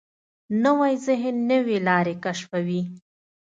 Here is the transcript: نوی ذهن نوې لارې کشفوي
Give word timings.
نوی 0.63 0.93
ذهن 1.05 1.35
نوې 1.51 1.77
لارې 1.87 2.15
کشفوي 2.25 2.81